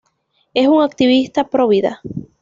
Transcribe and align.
Es 0.55 0.67
un 0.67 0.81
activista 0.81 1.47
provida. 1.47 2.01